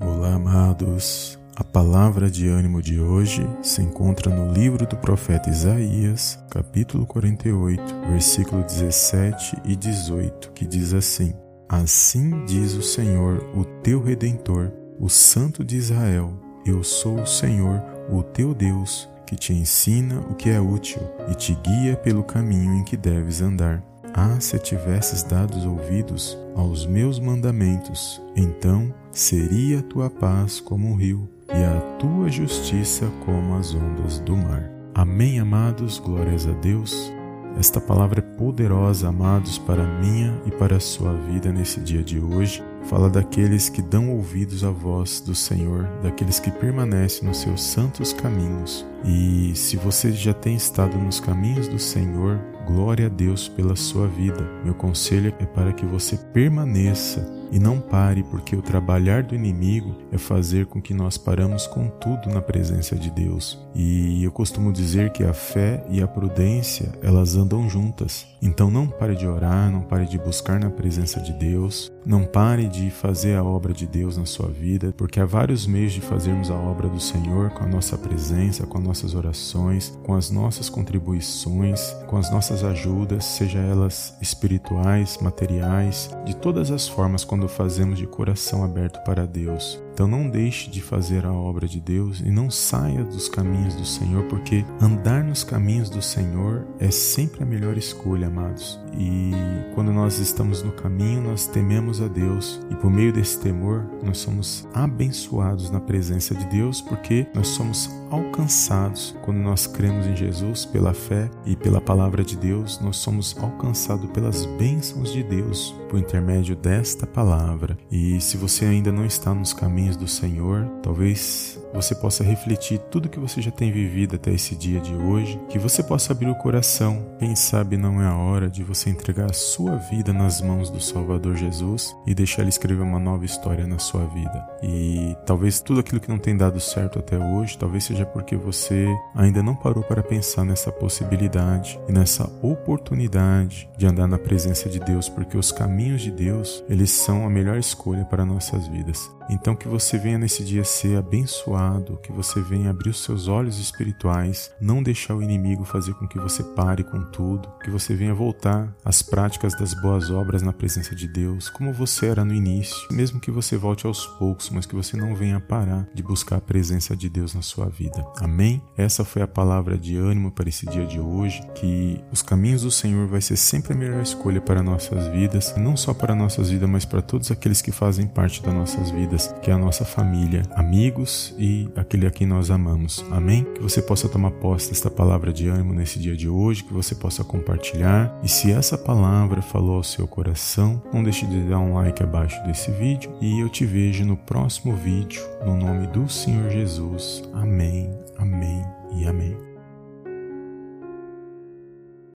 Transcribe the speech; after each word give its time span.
Olá, 0.00 0.34
amados. 0.34 1.36
A 1.56 1.64
palavra 1.64 2.30
de 2.30 2.46
ânimo 2.46 2.80
de 2.80 3.00
hoje 3.00 3.44
se 3.60 3.82
encontra 3.82 4.32
no 4.32 4.52
livro 4.52 4.86
do 4.86 4.96
profeta 4.96 5.50
Isaías, 5.50 6.38
capítulo 6.48 7.04
48, 7.04 7.82
versículo 8.08 8.62
17 8.62 9.56
e 9.64 9.74
18, 9.74 10.52
que 10.52 10.64
diz 10.64 10.94
assim: 10.94 11.34
Assim 11.68 12.44
diz 12.44 12.74
o 12.74 12.82
Senhor, 12.82 13.44
o 13.56 13.64
teu 13.82 14.00
redentor, 14.00 14.70
o 15.00 15.08
Santo 15.08 15.64
de 15.64 15.76
Israel: 15.76 16.32
Eu 16.64 16.84
sou 16.84 17.20
o 17.22 17.26
Senhor, 17.26 17.82
o 18.08 18.22
teu 18.22 18.54
Deus, 18.54 19.08
que 19.26 19.34
te 19.34 19.52
ensina 19.52 20.20
o 20.20 20.36
que 20.36 20.48
é 20.48 20.60
útil 20.60 21.02
e 21.28 21.34
te 21.34 21.56
guia 21.56 21.96
pelo 21.96 22.22
caminho 22.22 22.74
em 22.74 22.84
que 22.84 22.96
deves 22.96 23.42
andar. 23.42 23.82
Ah, 24.20 24.40
se 24.40 24.58
tivesses 24.58 25.22
dado 25.22 25.56
ouvidos 25.70 26.36
aos 26.56 26.84
meus 26.84 27.20
mandamentos, 27.20 28.20
então 28.34 28.92
seria 29.12 29.78
a 29.78 29.82
tua 29.82 30.10
paz 30.10 30.58
como 30.58 30.88
um 30.88 30.96
rio 30.96 31.28
e 31.48 31.62
a 31.62 31.80
tua 32.00 32.28
justiça 32.28 33.06
como 33.24 33.56
as 33.56 33.72
ondas 33.72 34.18
do 34.18 34.36
mar. 34.36 34.68
Amém, 34.92 35.38
amados, 35.38 36.00
glórias 36.00 36.48
a 36.48 36.50
Deus. 36.54 37.12
Esta 37.56 37.80
palavra 37.80 38.18
é 38.18 38.36
poderosa, 38.36 39.06
amados, 39.06 39.56
para 39.56 39.84
minha 40.00 40.42
e 40.44 40.50
para 40.50 40.78
a 40.78 40.80
sua 40.80 41.14
vida 41.14 41.52
nesse 41.52 41.78
dia 41.78 42.02
de 42.02 42.18
hoje. 42.18 42.60
Fala 42.84 43.10
daqueles 43.10 43.68
que 43.68 43.82
dão 43.82 44.10
ouvidos 44.10 44.64
à 44.64 44.70
voz 44.70 45.20
do 45.20 45.34
Senhor, 45.34 45.84
daqueles 46.02 46.40
que 46.40 46.50
permanecem 46.50 47.28
nos 47.28 47.38
seus 47.38 47.62
santos 47.62 48.12
caminhos. 48.12 48.86
E 49.04 49.52
se 49.54 49.76
você 49.76 50.12
já 50.12 50.32
tem 50.32 50.56
estado 50.56 50.96
nos 50.96 51.20
caminhos 51.20 51.68
do 51.68 51.78
Senhor, 51.78 52.40
glória 52.66 53.06
a 53.06 53.10
Deus 53.10 53.48
pela 53.48 53.76
sua 53.76 54.06
vida. 54.06 54.42
Meu 54.64 54.74
conselho 54.74 55.34
é 55.38 55.46
para 55.46 55.72
que 55.72 55.84
você 55.84 56.16
permaneça 56.16 57.37
e 57.50 57.58
não 57.58 57.80
pare, 57.80 58.22
porque 58.22 58.54
o 58.54 58.62
trabalhar 58.62 59.22
do 59.22 59.34
inimigo 59.34 59.94
é 60.12 60.18
fazer 60.18 60.66
com 60.66 60.80
que 60.80 60.94
nós 60.94 61.16
paramos 61.16 61.66
com 61.66 61.88
tudo 61.88 62.28
na 62.28 62.40
presença 62.40 62.96
de 62.96 63.10
Deus. 63.10 63.58
E 63.74 64.22
eu 64.24 64.32
costumo 64.32 64.72
dizer 64.72 65.10
que 65.10 65.24
a 65.24 65.32
fé 65.32 65.84
e 65.88 66.02
a 66.02 66.08
prudência, 66.08 66.92
elas 67.02 67.36
andam 67.36 67.68
juntas. 67.68 68.26
Então 68.40 68.70
não 68.70 68.86
pare 68.86 69.16
de 69.16 69.26
orar, 69.26 69.70
não 69.70 69.82
pare 69.82 70.06
de 70.06 70.18
buscar 70.18 70.60
na 70.60 70.70
presença 70.70 71.20
de 71.20 71.32
Deus, 71.32 71.92
não 72.06 72.24
pare 72.24 72.68
de 72.68 72.90
fazer 72.90 73.34
a 73.34 73.42
obra 73.42 73.72
de 73.72 73.86
Deus 73.86 74.16
na 74.16 74.24
sua 74.26 74.48
vida, 74.48 74.94
porque 74.96 75.18
há 75.18 75.26
vários 75.26 75.66
meios 75.66 75.92
de 75.92 76.00
fazermos 76.00 76.50
a 76.50 76.54
obra 76.54 76.88
do 76.88 77.00
Senhor 77.00 77.50
com 77.50 77.64
a 77.64 77.68
nossa 77.68 77.98
presença, 77.98 78.66
com 78.66 78.78
as 78.78 78.84
nossas 78.84 79.14
orações, 79.14 79.98
com 80.04 80.14
as 80.14 80.30
nossas 80.30 80.68
contribuições, 80.68 81.92
com 82.06 82.16
as 82.16 82.30
nossas 82.30 82.62
ajudas, 82.62 83.24
seja 83.24 83.58
elas 83.58 84.16
espirituais, 84.20 85.18
materiais, 85.20 86.10
de 86.24 86.36
todas 86.36 86.70
as 86.70 86.86
formas 86.88 87.24
quando 87.38 87.48
fazemos 87.48 87.96
de 88.00 88.06
coração 88.06 88.64
aberto 88.64 89.00
para 89.04 89.24
Deus. 89.24 89.80
Então 89.98 90.06
não 90.06 90.30
deixe 90.30 90.70
de 90.70 90.80
fazer 90.80 91.26
a 91.26 91.32
obra 91.32 91.66
de 91.66 91.80
Deus 91.80 92.20
e 92.20 92.30
não 92.30 92.48
saia 92.52 93.02
dos 93.02 93.28
caminhos 93.28 93.74
do 93.74 93.84
Senhor, 93.84 94.22
porque 94.26 94.64
andar 94.80 95.24
nos 95.24 95.42
caminhos 95.42 95.90
do 95.90 96.00
Senhor 96.00 96.64
é 96.78 96.88
sempre 96.88 97.42
a 97.42 97.44
melhor 97.44 97.76
escolha, 97.76 98.28
amados. 98.28 98.78
E 98.96 99.32
quando 99.74 99.92
nós 99.92 100.20
estamos 100.20 100.62
no 100.62 100.70
caminho, 100.70 101.22
nós 101.22 101.48
tememos 101.48 102.00
a 102.00 102.06
Deus 102.06 102.60
e 102.70 102.76
por 102.76 102.92
meio 102.92 103.12
desse 103.12 103.40
temor 103.40 103.90
nós 104.00 104.18
somos 104.18 104.68
abençoados 104.72 105.68
na 105.68 105.80
presença 105.80 106.32
de 106.32 106.44
Deus, 106.46 106.80
porque 106.80 107.26
nós 107.34 107.48
somos 107.48 107.90
alcançados 108.10 109.14
quando 109.22 109.38
nós 109.38 109.66
cremos 109.66 110.06
em 110.06 110.16
Jesus 110.16 110.64
pela 110.64 110.94
fé 110.94 111.30
e 111.44 111.54
pela 111.56 111.80
palavra 111.80 112.24
de 112.24 112.36
Deus, 112.36 112.80
nós 112.80 112.96
somos 112.96 113.36
alcançados 113.38 114.10
pelas 114.10 114.46
bênçãos 114.46 115.12
de 115.12 115.22
Deus 115.22 115.74
por 115.88 115.98
intermédio 115.98 116.56
desta 116.56 117.06
palavra. 117.06 117.76
E 117.90 118.20
se 118.20 118.36
você 118.36 118.64
ainda 118.64 118.92
não 118.92 119.04
está 119.04 119.34
nos 119.34 119.52
caminhos 119.52 119.87
caminhos 119.88 119.96
do 119.96 120.06
Senhor, 120.06 120.66
talvez 120.82 121.58
você 121.72 121.94
possa 121.94 122.24
refletir 122.24 122.78
tudo 122.90 123.08
que 123.08 123.18
você 123.18 123.40
já 123.40 123.50
tem 123.50 123.70
vivido 123.70 124.16
até 124.16 124.32
esse 124.32 124.54
dia 124.54 124.80
de 124.80 124.94
hoje, 124.94 125.40
que 125.48 125.58
você 125.58 125.82
possa 125.82 126.12
abrir 126.12 126.28
o 126.28 126.34
coração. 126.34 127.04
Quem 127.18 127.34
sabe 127.36 127.76
não 127.76 128.02
é 128.02 128.06
a 128.06 128.16
hora 128.16 128.48
de 128.48 128.62
você 128.62 128.90
entregar 128.90 129.30
a 129.30 129.34
sua 129.34 129.76
vida 129.76 130.12
nas 130.12 130.40
mãos 130.40 130.70
do 130.70 130.80
Salvador 130.80 131.36
Jesus 131.36 131.94
e 132.06 132.14
deixar 132.14 132.42
ele 132.42 132.48
escrever 132.48 132.82
uma 132.82 132.98
nova 132.98 133.24
história 133.24 133.66
na 133.66 133.78
sua 133.78 134.04
vida. 134.06 134.46
E 134.62 135.16
talvez 135.26 135.60
tudo 135.60 135.80
aquilo 135.80 136.00
que 136.00 136.08
não 136.08 136.18
tem 136.18 136.36
dado 136.36 136.60
certo 136.60 136.98
até 136.98 137.18
hoje, 137.18 137.58
talvez 137.58 137.84
seja 137.84 138.06
porque 138.06 138.36
você 138.36 138.86
ainda 139.14 139.42
não 139.42 139.54
parou 139.54 139.82
para 139.82 140.02
pensar 140.02 140.44
nessa 140.44 140.72
possibilidade 140.72 141.78
e 141.88 141.92
nessa 141.92 142.30
oportunidade 142.42 143.68
de 143.76 143.86
andar 143.86 144.06
na 144.06 144.18
presença 144.18 144.68
de 144.68 144.80
Deus, 144.80 145.08
porque 145.08 145.36
os 145.36 145.52
caminhos 145.52 146.02
de 146.02 146.10
Deus, 146.10 146.64
eles 146.68 146.90
são 146.90 147.26
a 147.26 147.30
melhor 147.30 147.58
escolha 147.58 148.04
para 148.04 148.24
nossas 148.24 148.66
vidas. 148.68 149.10
Então 149.30 149.54
que 149.54 149.68
você 149.68 149.98
venha 149.98 150.18
nesse 150.18 150.42
dia 150.42 150.64
ser 150.64 150.96
abençoado, 150.96 151.57
que 152.02 152.12
você 152.12 152.40
venha 152.40 152.70
abrir 152.70 152.90
os 152.90 153.02
seus 153.02 153.28
olhos 153.28 153.58
espirituais, 153.58 154.50
não 154.60 154.82
deixar 154.82 155.14
o 155.14 155.22
inimigo 155.22 155.64
fazer 155.64 155.94
com 155.94 156.06
que 156.06 156.18
você 156.18 156.42
pare 156.42 156.84
com 156.84 157.02
tudo, 157.10 157.48
que 157.62 157.70
você 157.70 157.94
venha 157.94 158.14
voltar 158.14 158.74
às 158.84 159.02
práticas 159.02 159.54
das 159.54 159.74
boas 159.74 160.10
obras 160.10 160.42
na 160.42 160.52
presença 160.52 160.94
de 160.94 161.08
Deus, 161.08 161.48
como 161.48 161.72
você 161.72 162.06
era 162.06 162.24
no 162.24 162.34
início, 162.34 162.76
mesmo 162.90 163.20
que 163.20 163.30
você 163.30 163.56
volte 163.56 163.86
aos 163.86 164.06
poucos, 164.06 164.50
mas 164.50 164.66
que 164.66 164.74
você 164.74 164.96
não 164.96 165.14
venha 165.14 165.40
parar 165.40 165.88
de 165.94 166.02
buscar 166.02 166.36
a 166.36 166.40
presença 166.40 166.96
de 166.96 167.08
Deus 167.08 167.34
na 167.34 167.42
sua 167.42 167.66
vida. 167.66 168.04
Amém? 168.20 168.62
Essa 168.76 169.04
foi 169.04 169.22
a 169.22 169.28
palavra 169.28 169.76
de 169.76 169.96
ânimo 169.96 170.30
para 170.30 170.48
esse 170.48 170.66
dia 170.66 170.86
de 170.86 171.00
hoje, 171.00 171.42
que 171.54 172.02
os 172.12 172.22
caminhos 172.22 172.62
do 172.62 172.70
Senhor 172.70 173.06
vai 173.06 173.20
ser 173.20 173.36
sempre 173.36 173.72
a 173.72 173.76
melhor 173.76 174.02
escolha 174.02 174.40
para 174.40 174.62
nossas 174.62 175.08
vidas, 175.08 175.54
não 175.56 175.76
só 175.76 175.92
para 175.92 176.14
nossas 176.14 176.50
vidas, 176.50 176.68
mas 176.68 176.84
para 176.84 177.02
todos 177.02 177.30
aqueles 177.30 177.60
que 177.60 177.72
fazem 177.72 178.06
parte 178.06 178.42
das 178.42 178.54
nossas 178.54 178.90
vidas 178.90 179.34
que 179.42 179.50
é 179.50 179.54
a 179.54 179.58
nossa 179.58 179.84
família, 179.84 180.42
amigos 180.54 181.34
e 181.48 181.68
aquele 181.74 182.06
a 182.06 182.10
quem 182.10 182.26
nós 182.26 182.50
amamos. 182.50 183.02
Amém? 183.10 183.44
Que 183.54 183.62
você 183.62 183.80
possa 183.80 184.08
tomar 184.08 184.32
posse 184.32 184.68
desta 184.68 184.90
palavra 184.90 185.32
de 185.32 185.48
ânimo 185.48 185.72
nesse 185.72 185.98
dia 185.98 186.14
de 186.14 186.28
hoje, 186.28 186.62
que 186.62 186.74
você 186.74 186.94
possa 186.94 187.24
compartilhar. 187.24 188.14
E 188.22 188.28
se 188.28 188.52
essa 188.52 188.76
palavra 188.76 189.40
falou 189.40 189.76
ao 189.76 189.82
seu 189.82 190.06
coração, 190.06 190.82
não 190.92 191.02
deixe 191.02 191.26
de 191.26 191.40
dar 191.48 191.58
um 191.58 191.74
like 191.74 192.02
abaixo 192.02 192.42
desse 192.44 192.70
vídeo 192.72 193.10
e 193.20 193.40
eu 193.40 193.48
te 193.48 193.64
vejo 193.64 194.04
no 194.04 194.16
próximo 194.16 194.76
vídeo, 194.76 195.22
no 195.44 195.56
nome 195.56 195.86
do 195.86 196.08
Senhor 196.08 196.50
Jesus. 196.50 197.22
Amém, 197.32 197.90
amém 198.18 198.62
e 198.94 199.06
amém. 199.06 199.47